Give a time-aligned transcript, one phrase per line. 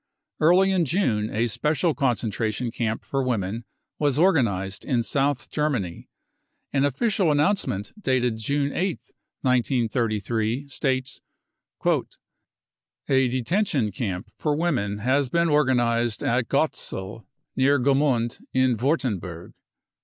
[0.39, 3.65] Early in June a special con centration camp for women
[3.99, 6.09] was organised in South Ger many.
[6.73, 9.11] An official announcement dated June 8th,
[9.43, 11.21] 1933, states:
[11.85, 12.07] u
[13.09, 19.53] A detention camp for women has been organised at Gotteszell, near Gemund in Wurttemburg."